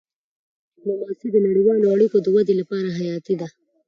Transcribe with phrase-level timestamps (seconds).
[0.75, 3.47] ډيپلوماسي د نړیوالو اړیکو د ودي لپاره حیاتي ده.